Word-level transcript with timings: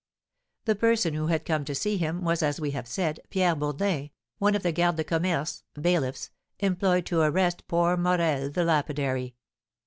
The 0.65 0.73
person 0.73 1.13
who 1.13 1.27
had 1.27 1.45
come 1.45 1.63
to 1.65 1.75
see 1.75 1.97
him 1.97 2.23
was, 2.23 2.41
as 2.41 2.59
we 2.59 2.71
have 2.71 2.87
said, 2.87 3.19
Pierre 3.29 3.55
Bourdin, 3.55 4.09
one 4.39 4.55
of 4.55 4.63
the 4.63 4.71
gardes 4.73 4.95
de 4.97 5.03
commerce 5.03 5.61
(bailiffs) 5.79 6.31
employed 6.57 7.05
to 7.05 7.21
arrest 7.21 7.67
poor 7.67 7.95
Morel, 7.97 8.49
the 8.49 8.63
lapidary. 8.65 9.35